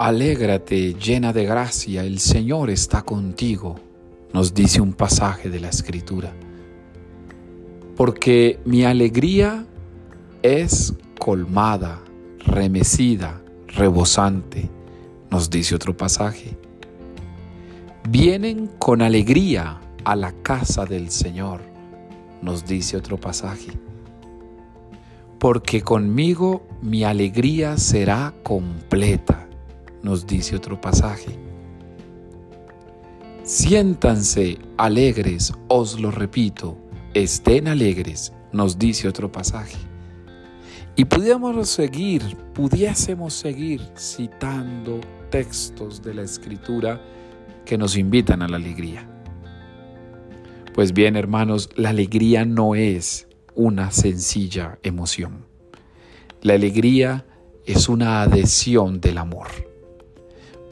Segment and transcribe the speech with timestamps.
[0.00, 3.78] Alégrate llena de gracia, el Señor está contigo,
[4.32, 6.32] nos dice un pasaje de la Escritura.
[7.98, 9.66] Porque mi alegría
[10.42, 12.00] es colmada,
[12.38, 14.70] remecida, rebosante,
[15.30, 16.56] nos dice otro pasaje.
[18.08, 21.60] Vienen con alegría a la casa del Señor,
[22.40, 23.72] nos dice otro pasaje.
[25.38, 29.49] Porque conmigo mi alegría será completa
[30.02, 31.38] nos dice otro pasaje.
[33.42, 36.78] Siéntanse alegres, os lo repito,
[37.14, 39.76] estén alegres, nos dice otro pasaje.
[40.96, 42.22] Y pudiéramos seguir,
[42.54, 47.00] pudiésemos seguir citando textos de la Escritura
[47.64, 49.08] que nos invitan a la alegría.
[50.74, 55.46] Pues bien, hermanos, la alegría no es una sencilla emoción.
[56.42, 57.26] La alegría
[57.66, 59.69] es una adhesión del amor.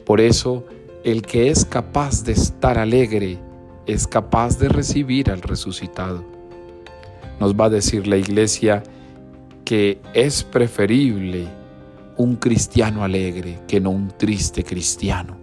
[0.09, 0.65] Por eso,
[1.03, 3.37] el que es capaz de estar alegre
[3.85, 6.25] es capaz de recibir al resucitado.
[7.39, 8.81] Nos va a decir la iglesia
[9.65, 11.47] que es preferible
[12.17, 15.37] un cristiano alegre que no un triste cristiano.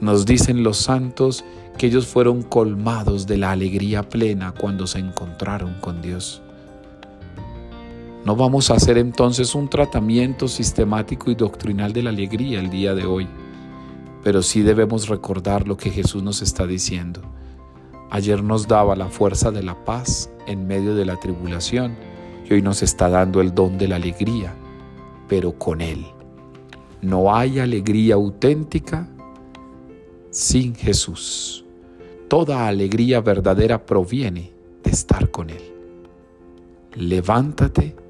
[0.00, 1.44] Nos dicen los santos
[1.76, 6.43] que ellos fueron colmados de la alegría plena cuando se encontraron con Dios.
[8.24, 12.94] No vamos a hacer entonces un tratamiento sistemático y doctrinal de la alegría el día
[12.94, 13.28] de hoy,
[14.22, 17.20] pero sí debemos recordar lo que Jesús nos está diciendo.
[18.08, 21.96] Ayer nos daba la fuerza de la paz en medio de la tribulación
[22.48, 24.54] y hoy nos está dando el don de la alegría,
[25.28, 26.06] pero con Él.
[27.02, 29.06] No hay alegría auténtica
[30.30, 31.66] sin Jesús.
[32.28, 34.50] Toda alegría verdadera proviene
[34.82, 35.62] de estar con Él.
[36.94, 38.03] Levántate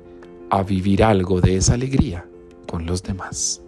[0.50, 2.26] a vivir algo de esa alegría
[2.66, 3.63] con los demás.